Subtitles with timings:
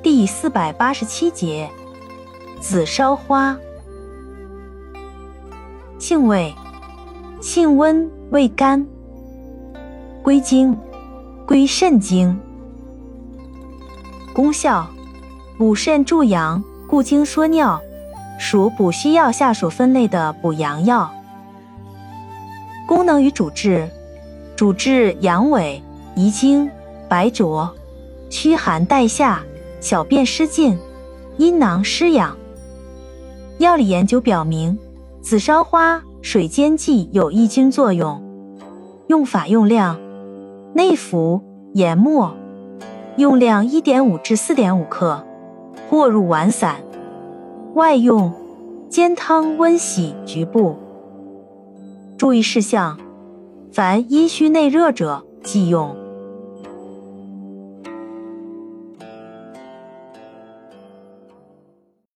[0.00, 1.68] 第四百八十七节，
[2.60, 3.58] 紫烧花，
[5.98, 6.54] 性味，
[7.40, 8.86] 性温，味甘，
[10.22, 10.76] 归经，
[11.44, 12.38] 归肾经。
[14.32, 14.86] 功效，
[15.58, 17.80] 补肾助阳，固精缩尿，
[18.38, 21.12] 属补虚药下属分类的补阳药。
[22.86, 23.90] 功能与主治，
[24.54, 25.82] 主治阳痿、
[26.14, 26.70] 遗精、
[27.08, 27.68] 白浊、
[28.30, 29.42] 驱寒带下。
[29.80, 30.76] 小便失禁、
[31.36, 32.36] 阴囊失养。
[33.58, 34.78] 药理研究表明，
[35.20, 38.22] 紫烧花水煎剂有抑菌作用。
[39.08, 39.98] 用法用量：
[40.74, 41.42] 内服
[41.74, 42.34] 研末，
[43.16, 45.24] 用量一点五至四点五克，
[45.88, 46.76] 或入丸散；
[47.74, 48.32] 外用
[48.88, 50.76] 煎汤温洗局部。
[52.16, 52.98] 注意事项：
[53.72, 55.96] 凡阴虚内热者忌用。